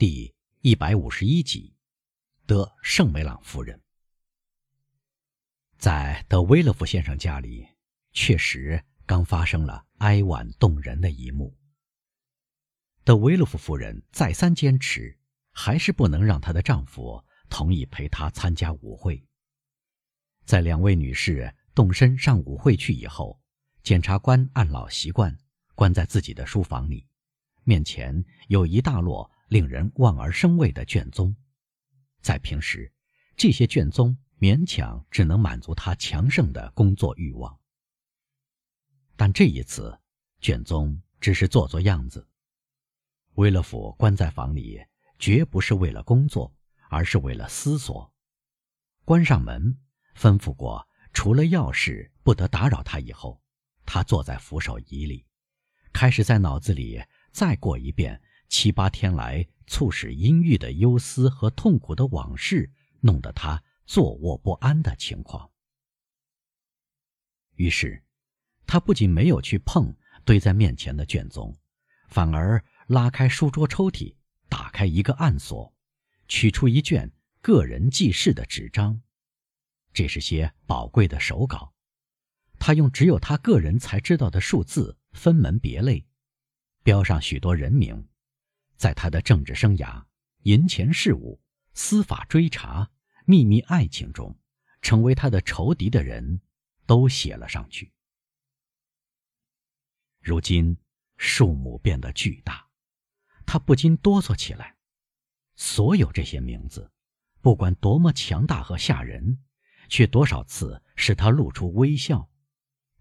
[0.00, 1.76] 第一百五十一集，
[2.46, 3.78] 德圣梅朗夫人。
[5.76, 7.68] 在德威勒夫先生家里，
[8.12, 11.54] 确实刚发生了哀婉动人的一幕。
[13.04, 15.18] 德威勒夫夫人再三坚持，
[15.52, 19.22] 还是不能让她的丈夫同意陪她参加舞会。
[20.46, 23.38] 在两位女士动身上舞会去以后，
[23.82, 25.36] 检察官按老习惯
[25.74, 27.06] 关在自己的书房里，
[27.64, 31.36] 面前有一大摞令人望而生畏的卷宗。
[32.22, 32.90] 在平时，
[33.36, 34.16] 这些卷宗。
[34.40, 37.60] 勉强只能满足他强盛的工作欲望，
[39.14, 40.00] 但这一次，
[40.40, 42.26] 卷宗只是做做样子。
[43.34, 44.82] 威勒府关在房里，
[45.18, 46.56] 绝不是为了工作，
[46.88, 48.10] 而是为了思索。
[49.04, 49.78] 关上门，
[50.16, 53.42] 吩咐过除了钥匙不得打扰他以后，
[53.84, 55.26] 他坐在扶手椅里，
[55.92, 63.64] 开始在脑子里再过一遍七八天来促使阴郁的忧思和痛苦的往事，弄得他。
[63.86, 65.50] 坐卧不安的情况。
[67.56, 68.04] 于是，
[68.64, 69.92] 他不仅没有去碰
[70.24, 71.52] 堆在面前的卷宗，
[72.06, 74.14] 反而拉开书桌抽屉，
[74.48, 75.74] 打开一个暗锁，
[76.28, 79.02] 取出一卷个人记事的纸张。
[79.92, 81.74] 这是些宝贵的手稿。
[82.60, 86.06] 他用只有他个人才知道的数字分门别类，
[86.84, 88.06] 标上许多人名，
[88.80, 90.02] 在他的政治生涯、
[90.44, 91.38] 银钱事务、
[91.74, 92.90] 司法追查。
[93.26, 94.34] 秘密爱情中，
[94.80, 96.40] 成为他的仇敌的人，
[96.86, 97.92] 都写了上去。
[100.18, 100.78] 如今
[101.18, 102.66] 数目变得巨大，
[103.44, 104.74] 他不禁哆嗦起来。
[105.56, 106.90] 所有这些名字，
[107.42, 109.44] 不管多么强大和吓人，
[109.90, 112.30] 却多少次使他露出微笑，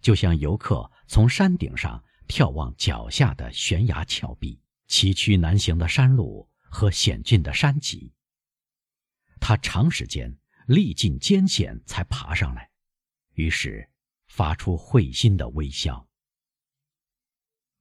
[0.02, 8.12] 就像游客从山顶上眺望脚下的悬崖峭壁、崎岖难行的山路和险峻的山脊。
[9.40, 10.38] 他长时间
[10.68, 12.70] 历尽艰险才爬上来，
[13.36, 13.90] 于是
[14.28, 16.10] 发出会心的微笑。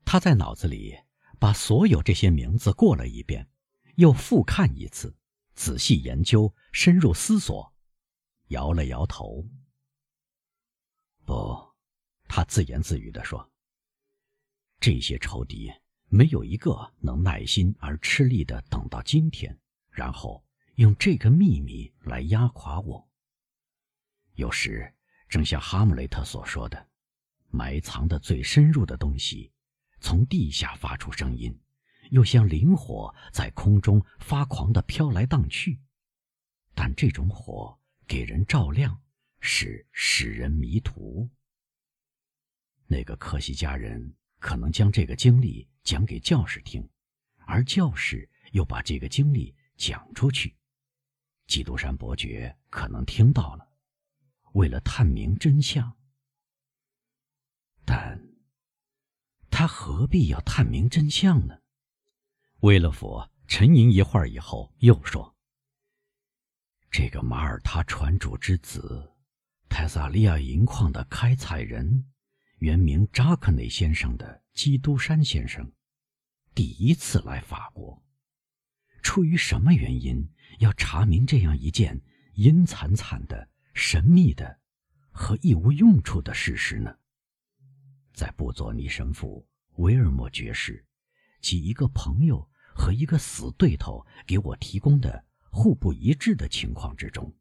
[0.04, 0.96] 他在脑子里
[1.40, 3.48] 把所有这些名字过了一遍，
[3.96, 5.16] 又复看一次，
[5.54, 7.74] 仔细研究，深入思索，
[8.48, 9.48] 摇了摇头。
[11.24, 11.74] 不，
[12.28, 13.50] 他自言自语地说
[14.78, 15.72] ：“这些仇敌
[16.08, 19.58] 没有一个能耐心而吃力的等到今天，
[19.90, 20.44] 然后。”
[20.78, 23.10] 用这个秘密来压垮我。
[24.34, 24.94] 有时，
[25.28, 26.88] 正像哈姆雷特所说的，
[27.50, 29.50] 埋藏的最深入的东西，
[29.98, 31.52] 从地下发出声音，
[32.12, 35.80] 又像灵火在空中发狂地飘来荡去。
[36.76, 37.76] 但这种火
[38.06, 39.02] 给人照亮，
[39.40, 41.28] 是使人迷途。
[42.86, 46.88] 那个科西嘉人可能将这个经历讲给教士听，
[47.46, 50.56] 而教士又把这个经历讲出去。
[51.46, 53.70] 基督山伯爵可能听到了，
[54.52, 55.96] 为了探明真相，
[57.84, 58.20] 但
[59.50, 61.58] 他何必要探明真相呢？
[62.60, 65.34] 威勒佛沉吟一会儿以后，又说
[66.90, 69.14] ：“这个马耳他船主之子，
[69.70, 72.12] 泰萨利亚银矿的开采人，
[72.58, 75.72] 原名扎克内先生的基督山先生，
[76.54, 78.02] 第一次来法国。”
[79.02, 82.00] 出于什么原因要查明这样一件
[82.34, 84.58] 阴惨惨的、神秘的
[85.10, 86.94] 和一无用处的事实呢？
[88.12, 90.84] 在布佐尼神父、维尔莫爵士
[91.40, 97.32] 及一个朋友和一个死对头给我提供的互不一致的情况之中，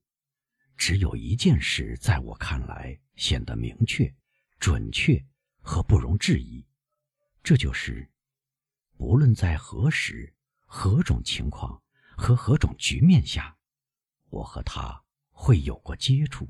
[0.78, 4.14] 只有一件事在我看来显得明确、
[4.60, 5.26] 准确
[5.62, 6.66] 和不容置疑，
[7.44, 8.10] 这就是，
[8.98, 10.34] 不论在何时。
[10.70, 11.82] 何种情况
[12.18, 13.58] 和何种局面下，
[14.28, 15.02] 我和他
[15.32, 16.50] 会有过接触？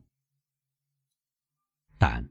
[1.99, 2.27] 但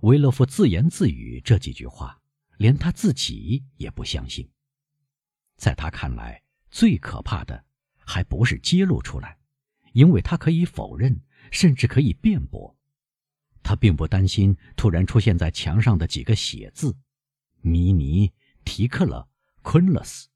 [0.00, 2.22] 维勒夫自言自语这几句话，
[2.56, 4.50] 连他自己也不相信。
[5.58, 7.66] 在他看来，最可怕的
[7.98, 9.38] 还不是揭露出来，
[9.92, 11.20] 因为他可以否认，
[11.52, 12.75] 甚至可以辩驳。
[13.66, 16.96] 他并不担心突然出现在墙上的几个写字：
[17.62, 18.32] 米尼
[18.64, 19.28] 提克勒
[19.60, 20.28] 昆勒斯。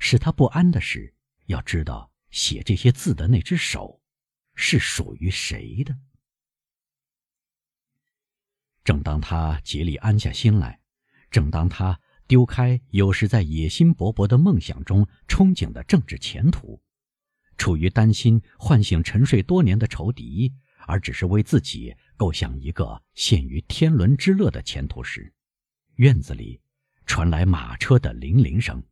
[0.00, 1.14] 使他不安的是，
[1.46, 4.02] 要知道写这些字的那只手
[4.56, 5.96] 是属于谁的。
[8.82, 10.80] 正当他竭力安下心来，
[11.30, 16.82] 正当他丢开有时在野心勃勃的梦想中憧憬的政治前途，
[17.56, 20.52] 处于担心唤醒沉睡多年的仇敌，
[20.88, 25.32] 而只是为自己构想一个陷于天伦之乐的前途时，
[25.94, 26.60] 院子里
[27.06, 28.82] 传来马车的铃铃声。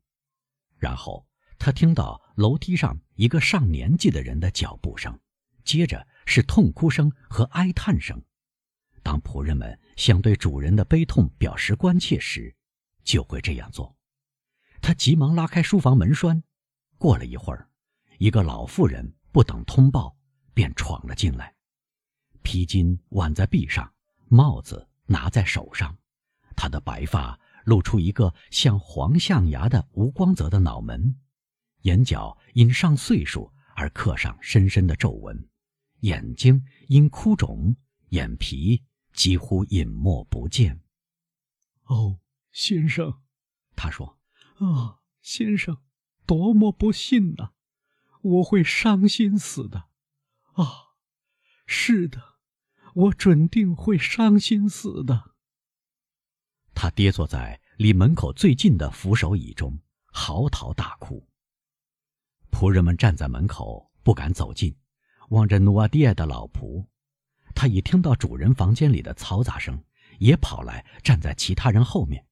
[0.79, 1.27] 然后，
[1.59, 5.19] 他听到楼梯上一个上年纪的人的脚步声，
[5.65, 8.23] 接着是痛哭声和哀叹声。
[9.03, 12.55] 当仆人们想对主人的悲痛表示关切时，
[13.03, 13.97] 就会这样做。
[14.81, 16.41] 他急忙拉开书房门栓。
[16.97, 17.69] 过了一会儿，
[18.19, 20.17] 一个老妇人不等通报，
[20.55, 21.56] 便闯了进来，
[22.47, 23.93] 披巾挽在臂上，
[24.29, 25.99] 帽子拿在手上，
[26.55, 31.19] 他的白发露出一个像黄象牙的无光泽的脑门。
[31.83, 35.49] 眼角因上岁数而刻上深深的皱纹，
[36.03, 37.75] 眼睛因哭肿，
[38.11, 40.81] 眼皮几乎隐没不见。
[41.87, 42.21] 哦，
[42.53, 43.23] 先生，
[43.75, 44.21] 他说
[44.63, 45.79] ：“啊，先生，
[46.25, 47.51] 多么不幸呐！
[48.23, 49.89] 我会伤心死的。
[50.53, 50.95] 啊，
[51.67, 52.36] 是的，
[52.97, 55.35] 我准定会伤心死的。”
[56.75, 61.29] 他跌坐在离门口最近的扶手椅中，嚎啕大哭。
[62.51, 64.75] 仆人们站在门口，不敢走近，
[65.29, 66.87] 望着努瓦迪埃的老仆。
[67.55, 69.83] 他一听到主人房间里的嘈杂声，
[70.19, 72.27] 也跑来站在其他人后面。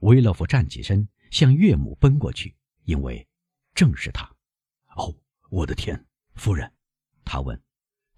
[0.00, 3.28] 威勒夫站起身，向岳母奔过去，因为
[3.72, 4.28] 正是他。
[4.96, 5.14] 哦，
[5.48, 6.04] 我的天，
[6.34, 6.72] 夫人，
[7.24, 7.60] 他问：“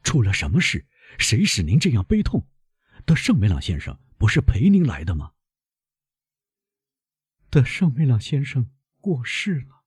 [0.03, 0.87] 出了什么事？
[1.19, 2.46] 谁使您这样悲痛？
[3.05, 5.32] 德圣梅朗先生不是陪您来的吗？”
[7.50, 8.70] 德圣梅朗先生
[9.00, 9.84] 过世了。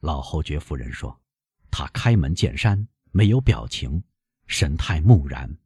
[0.00, 1.22] 老侯爵夫人说
[1.70, 4.02] ：“他开门见山，没有表情，
[4.46, 5.58] 神态木然。”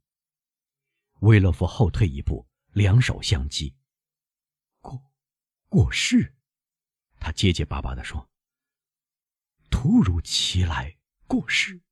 [1.20, 3.74] 威勒夫后退一步，两手相击。
[4.80, 5.12] 过，
[5.68, 6.36] 过世，
[7.18, 8.30] 他结结巴巴地说
[9.70, 10.96] ：“突如其来
[11.26, 11.82] 过世。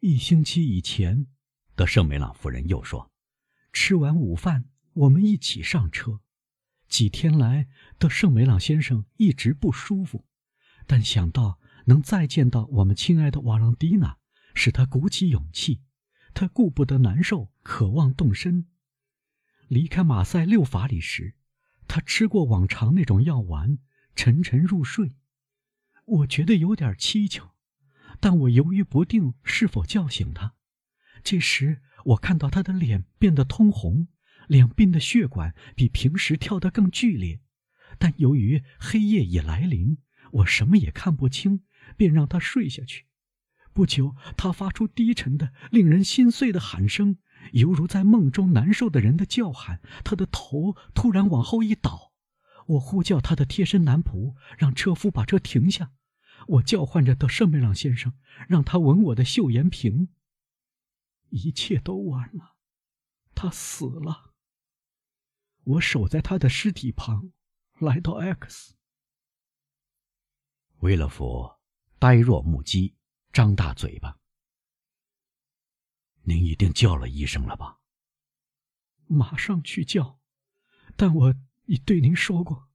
[0.00, 1.26] 一星期以前，
[1.74, 3.10] 德圣梅朗夫人又说，
[3.72, 6.20] 吃完午饭，我们一起上车。
[6.86, 7.66] 几天来，
[7.98, 10.24] 德圣梅朗先生一直不舒服。”
[10.86, 14.18] 但想到能再见到我们亲爱的瓦朗蒂娜，
[14.54, 15.82] 使他鼓起勇气。
[16.32, 18.68] 他顾不得难受，渴望动身。
[19.66, 21.34] 离开马赛六法里时，
[21.88, 23.78] 他吃过往常那种药丸，
[24.14, 25.16] 沉沉入睡。
[26.04, 27.56] 我觉得有点蹊跷，
[28.20, 30.54] 但我犹豫不定是否叫醒他。
[31.22, 34.08] 这时，我看到他的脸变得通红，
[34.46, 37.40] 两鬓的血管比平时跳得更剧烈。
[37.98, 39.98] 但由于黑夜已来临。
[40.32, 41.62] 我什么也看不清，
[41.96, 43.06] 便让他睡下去。
[43.72, 47.16] 不久，他发出低沉的、令人心碎的喊声，
[47.52, 49.80] 犹如在梦中难受的人的叫喊。
[50.04, 52.12] 他的头突然往后一倒，
[52.66, 55.92] 我呼叫他的贴身男仆，让车夫把车停下。
[56.46, 58.12] 我叫唤着到圣梅朗先生，
[58.48, 60.08] 让他吻我的秀颜瓶。
[61.30, 62.56] 一切都晚了，
[63.34, 64.34] 他死了。
[65.64, 67.32] 我守在他的尸体旁，
[67.78, 68.76] 来到 X。
[70.78, 71.56] 维勒夫
[71.98, 72.96] 呆若木鸡，
[73.32, 74.18] 张大嘴巴。
[76.22, 77.80] 您一定叫了医生了吧？
[79.06, 80.20] 马上去叫，
[80.96, 81.34] 但我
[81.66, 82.70] 已对您说过，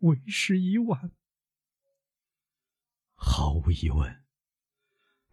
[0.00, 1.12] 为时已晚。
[3.14, 4.24] 毫无疑问，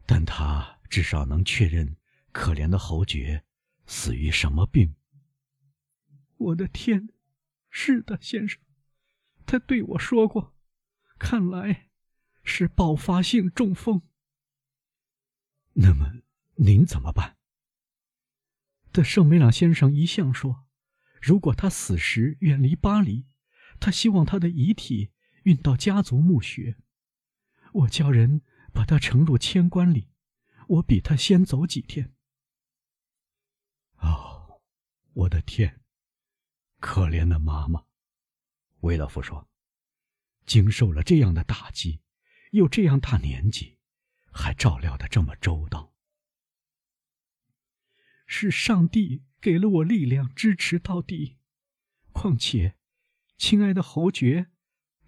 [0.05, 1.97] 但他至少能确认
[2.31, 3.43] 可怜的侯爵
[3.85, 4.95] 死于什么病。
[6.37, 7.09] 我的天，
[7.69, 8.59] 是的，先生，
[9.45, 10.55] 他对我说过。
[11.17, 11.87] 看来。
[12.43, 14.01] 是爆发性中风。
[15.73, 16.21] 那么
[16.55, 17.37] 您怎么办？
[18.91, 20.65] 但圣梅朗先生一向说，
[21.21, 23.27] 如果他死时远离巴黎，
[23.79, 25.11] 他希望他的遗体
[25.43, 26.77] 运到家族墓穴。
[27.73, 28.41] 我叫人
[28.73, 30.09] 把他盛入千官里，
[30.67, 32.13] 我比他先走几天。
[33.97, 34.61] 哦，
[35.13, 35.81] 我的天，
[36.79, 37.85] 可怜的妈妈，
[38.81, 39.49] 维勒夫说，
[40.45, 42.01] 经受了这样的打击。
[42.51, 43.77] 又这样大年纪，
[44.29, 45.93] 还照料的这么周到，
[48.27, 51.37] 是上帝给了我力量支持到底。
[52.11, 52.75] 况且，
[53.37, 54.51] 亲爱的侯爵，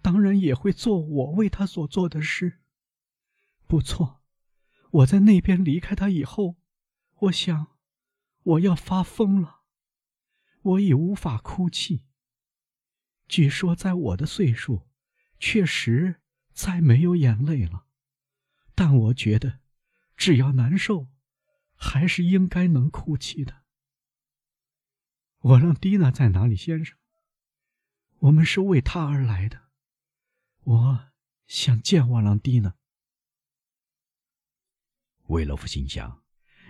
[0.04, 2.60] 当然也会做我为他所做的事。
[3.66, 4.22] 不错，
[4.90, 6.56] 我在那边离开他以后，
[7.20, 7.78] 我想，
[8.42, 9.62] 我要发疯了。
[10.60, 12.04] 我已无法哭泣。
[13.26, 14.90] 据说，在我的岁数，
[15.38, 16.20] 确实。
[16.52, 17.86] 再没有眼泪了，
[18.76, 19.58] 但我觉得，
[20.16, 21.08] 只要难受，
[21.74, 23.64] 还是应该能哭泣的。
[25.40, 26.96] 我让蒂娜在哪里，先生？
[28.18, 29.63] 我们是为他而来的。
[30.64, 31.12] 我
[31.46, 32.74] 想见瓦朗蒂娜。
[35.28, 36.24] 维洛夫心想，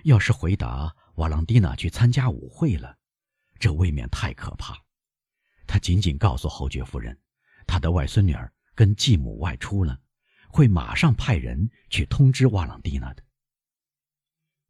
[0.05, 2.99] 要是回答瓦朗蒂娜去参加舞会了，
[3.59, 4.85] 这未免太可怕。
[5.67, 7.21] 他仅仅告诉侯爵夫人，
[7.67, 8.53] 他的外孙女儿。
[8.77, 10.03] 跟继母外出了，
[10.49, 13.25] 会马上派人去通知瓦朗蒂娜的。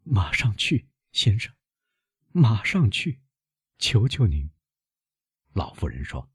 [0.02, 1.54] 马上去，先生，
[2.32, 3.22] 马上去，
[3.78, 4.50] 求求您。”
[5.54, 6.30] 老妇人说。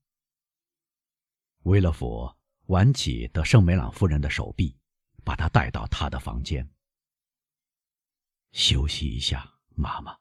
[1.65, 2.35] 维勒福
[2.69, 4.77] 挽起德圣梅朗夫人的手臂，
[5.23, 6.67] 把她带到他的房间。
[8.51, 10.15] 休息一下，妈妈，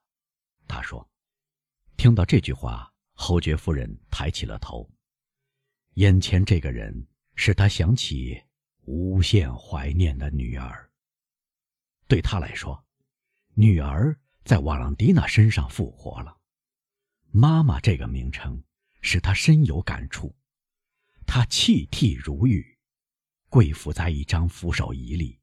[0.66, 1.06] 他说。
[1.98, 4.88] 听到这句话，侯爵夫人抬起了头。
[5.94, 8.42] 眼前这个人使他想起
[8.84, 10.90] 无限怀念的女儿。
[12.06, 12.82] 对他来说，
[13.52, 16.34] 女儿在瓦朗蒂娜身上复活了。
[17.30, 18.62] 妈妈这个名称
[19.02, 20.34] 使他深有感触。
[21.30, 22.78] 他泣涕如雨，
[23.50, 25.38] 跪伏在一张扶手椅里，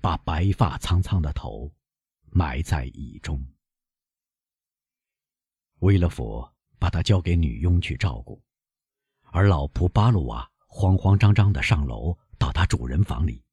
[0.00, 1.70] 把白发苍苍的头
[2.30, 3.46] 埋在椅中。
[5.80, 8.42] 维勒佛把他交给女佣去照顾，
[9.24, 13.44] 而老仆巴鲁瓦慌慌张张地上楼到他主人房里，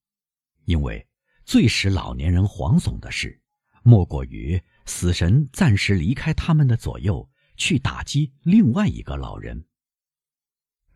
[0.63, 1.06] 因为
[1.44, 3.38] 最使老年人惶悚的事，
[3.84, 9.66] 莫过于死神暂时离开他们的左右，去打击另外一个老人。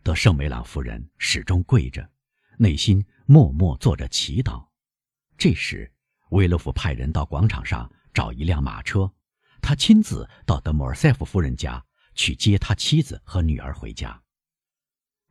[0.07, 2.09] 德圣梅朗夫人始终跪着，
[2.57, 4.65] 内心默默做着祈祷。
[5.37, 5.93] 这时，
[6.29, 9.13] 维勒夫派人到广场上找一辆马车。
[9.61, 11.85] 他亲自到德莫尔塞夫夫人家
[12.15, 14.23] 去接他妻子和女儿回家。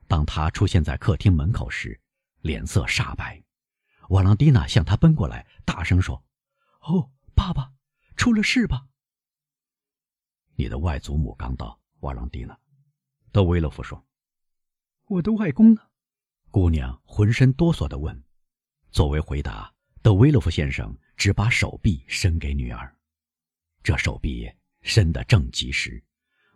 [0.06, 1.99] 当他出现在客厅门口时，
[2.42, 3.42] 脸色煞白。
[4.11, 6.23] 瓦朗蒂娜向他奔过来，大声说
[6.85, 7.73] ：“哦，爸爸，
[8.14, 8.87] 出了事吧？”
[10.54, 11.80] 你的外祖母刚到。
[12.00, 12.59] 瓦朗蒂娜，
[13.33, 14.06] 德维勒夫说
[15.07, 15.83] ：“我的外公呢？”
[16.51, 18.23] 姑娘浑身哆嗦地问。
[18.91, 19.73] 作为回答，
[20.03, 22.97] 德维洛夫先生只把手臂伸给女儿。
[23.83, 24.51] 这手臂
[24.83, 26.03] 伸得正及时，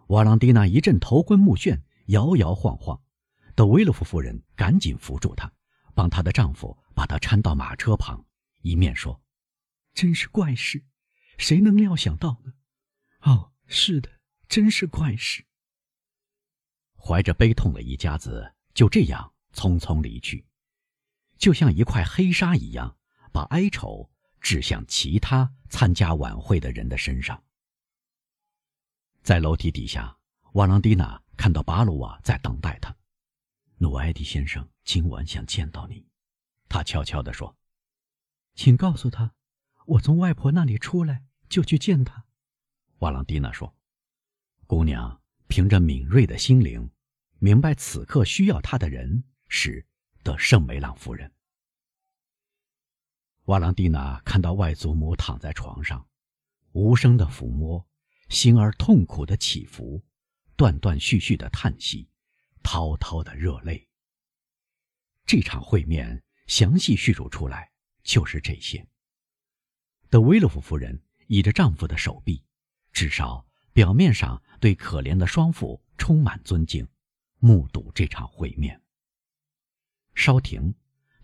[0.08, 3.00] 瓦朗蒂娜一阵头昏目眩，摇摇晃晃。
[3.54, 5.52] 德维洛夫夫人赶紧扶住她，
[5.94, 8.24] 帮她的丈夫把她搀到马车旁，
[8.62, 9.20] 一面说
[9.92, 10.82] ：“真是怪事，
[11.36, 12.54] 谁能料想到呢？
[13.20, 14.08] 哦，是的，
[14.48, 15.44] 真是怪事。”
[17.02, 20.46] 怀着悲痛的一家子就这样匆匆离去，
[21.38, 22.96] 就像一块黑纱一样，
[23.32, 24.10] 把哀愁。
[24.42, 27.44] 指向其他参加晚会的人的身上。
[29.22, 30.16] 在楼梯底下，
[30.54, 32.96] 瓦朗蒂娜看到巴鲁瓦在等待他。
[33.76, 36.08] 努埃迪先生今晚想见到你，
[36.70, 37.54] 他悄悄地说
[38.56, 39.34] ：“请告诉他，
[39.84, 42.24] 我从外婆那里出来就去见他。”
[43.00, 43.76] 瓦朗蒂娜说
[44.66, 45.19] ：“姑娘
[45.50, 46.88] 凭着敏锐的心灵，
[47.40, 49.84] 明白此刻需要他的人是
[50.22, 51.34] 德圣梅朗夫人。”
[53.46, 56.08] 瓦朗蒂娜看到外祖母躺在床上，
[56.70, 57.84] 无声的抚摸，
[58.28, 60.00] 心儿痛苦的起伏，
[60.54, 62.08] 断断续续的叹息，
[62.62, 63.88] 滔滔的热泪。
[65.26, 67.72] 这场会面详细叙述出来
[68.04, 68.86] 就是这些。
[70.08, 72.44] 德维洛夫夫人倚着丈夫的手臂，
[72.92, 73.44] 至少
[73.80, 76.86] 表面上对可怜的双父充满尊敬，
[77.38, 78.78] 目睹这场会面。
[80.14, 80.74] 稍停，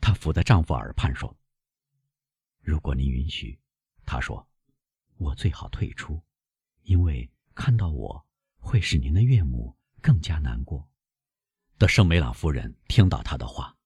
[0.00, 1.36] 她伏在丈夫耳畔说。
[2.62, 3.60] 如果您允许，
[4.06, 4.48] 他说
[5.20, 6.22] ：“我最好退出，
[6.84, 10.88] 因为看到我会使您的岳母更加难过。”
[11.78, 13.76] 的圣梅朗夫人听到他的话，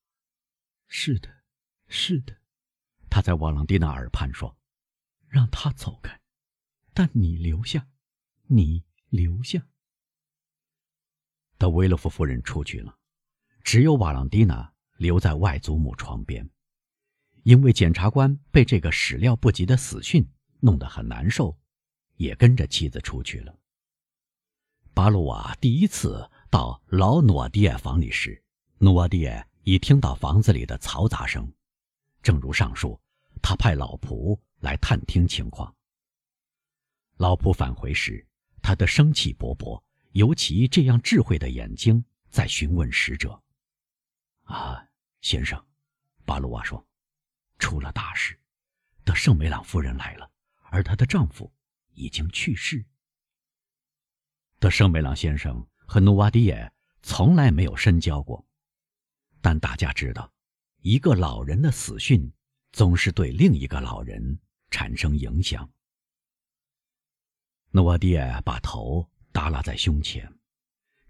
[0.87, 1.43] 是的，
[1.89, 2.41] 是的，
[3.11, 4.57] 他在瓦朗蒂娜耳畔说
[5.27, 6.21] ：“让他走开，
[6.95, 7.89] 但你留下，
[8.51, 9.65] 你留下。”
[11.57, 12.99] 德维勒夫夫人出去了，
[13.63, 16.49] 只有瓦朗蒂娜留在外祖母床边。
[17.43, 20.27] 因为检察官被这个始料不及的死讯
[20.61, 21.59] 弄得很难受，
[22.17, 23.59] 也跟着妻子出去了。
[24.93, 28.43] 巴鲁瓦第一次到老努瓦迪埃房里时，
[28.79, 31.51] 努瓦迪埃已听到房子里的嘈杂声。
[32.23, 33.01] 正如上述，
[33.41, 35.75] 他派老仆来探听情况。
[37.17, 38.27] 老仆返回时，
[38.71, 43.43] 他的生气勃勃，尤其这样智慧的眼睛在询问使者
[44.47, 44.87] ：“啊，
[45.23, 45.61] 先生。”
[46.25, 46.87] 巴鲁瓦说。
[47.59, 48.39] 出了大事，
[49.03, 50.31] 德圣梅朗夫人来了，
[50.71, 51.53] 而她的丈夫
[51.95, 52.87] 已经去世。
[54.61, 56.73] 德圣梅朗先生和努瓦迪耶
[57.03, 58.47] 从来没有深交过，
[59.41, 60.33] 但大家知道，
[60.79, 62.33] 一个老人的死讯
[62.71, 64.39] 总是对另一个老人
[64.71, 65.69] 产生影响。
[67.73, 70.29] 努瓦迪耶把头耷拉在胸前，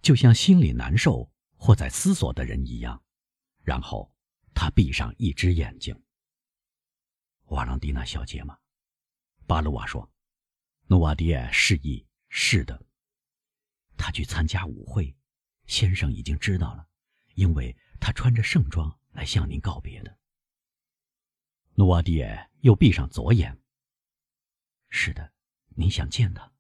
[0.03, 3.03] 就像心里难受或在思索的人一样，
[3.63, 4.15] 然后
[4.55, 5.99] 他闭上一只眼睛。
[7.47, 8.59] 瓦朗蒂娜小姐吗？
[9.47, 10.09] 巴鲁瓦说。
[10.87, 12.85] 努瓦迪埃示意：“是的。”
[13.97, 15.17] 他去参加舞会，
[15.67, 16.87] 先生已经知道了，
[17.37, 20.19] 因为他穿着盛装来向您告别的。
[21.75, 23.59] 努瓦迪耶又闭上左眼。
[24.89, 25.33] 是的，
[25.81, 26.53] 你想见他？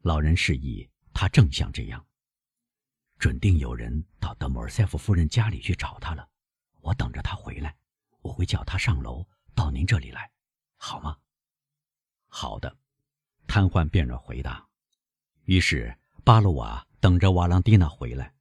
[0.00, 2.04] 老人示意他正想这样。
[3.16, 6.28] 准定有人到德莫尔塞夫夫人家里去找他了，
[6.80, 7.76] 我等着他回来，
[8.20, 10.28] 我会叫他上楼到您这里来，
[10.76, 11.16] 好吗？
[12.26, 12.76] 好的，
[13.46, 14.66] 瘫痪病人回答。
[15.44, 18.34] 于是巴鲁瓦等着瓦朗蒂娜回来，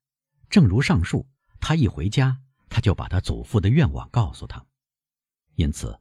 [0.50, 1.30] 正如上述，
[1.60, 4.66] 他一回家，他就把他祖父的愿望告诉他。
[5.54, 5.96] 因此，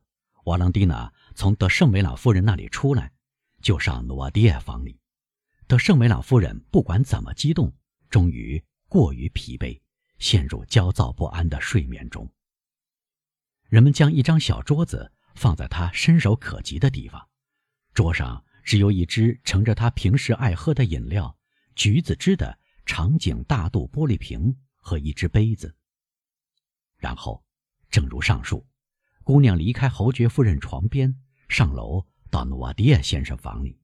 [0.45, 3.13] 瓦朗蒂娜从德圣梅朗夫人那里出来，
[3.61, 4.99] 就上努瓦迪耶房里。
[5.67, 7.73] 德圣梅朗夫人不管怎么激动，
[8.09, 8.63] 终于。
[8.89, 9.81] 过于疲惫，
[10.19, 12.29] 陷入焦躁不安的睡眠中。
[13.69, 17.29] 人们将一张小桌子放在他伸手可及的地方，
[17.95, 21.39] 桌上只有一只盛着他平时爱喝的饮料——
[21.77, 25.73] 橘子汁的长颈大肚玻璃瓶和一只杯子。
[26.97, 27.45] 然后，
[27.91, 28.67] 正如上述，
[29.23, 31.17] 姑娘离开侯爵夫人床边，
[31.49, 33.80] 上楼到诺瓦迪亚先生房里。